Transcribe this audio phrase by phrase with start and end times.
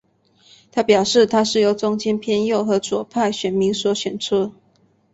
[0.71, 4.51] 他表示他是由中间偏右和左派选民所选出。